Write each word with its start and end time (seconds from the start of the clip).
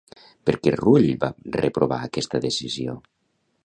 Per 0.49 0.55
què 0.63 0.73
Rull 0.77 1.05
va 1.25 1.31
reprovar 1.67 2.01
aquesta 2.09 2.43
decisió? 2.51 3.01